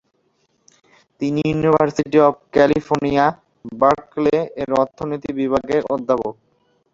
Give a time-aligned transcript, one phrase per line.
[1.21, 3.25] তিনি university of California,
[3.81, 6.33] Berkeley এর অর্থনীতি বিভাগের অধ্যাপক।